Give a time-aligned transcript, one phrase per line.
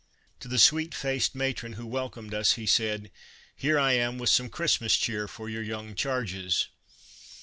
[0.39, 3.11] To the sweet faced matron who welcomed us he said:"
[3.55, 6.69] Here I am with some Christmas cheer for your young charges."